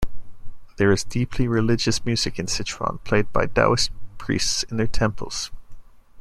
[0.77, 5.51] There is deeply religious music in Sichuan, played by Daoist priests in their temples.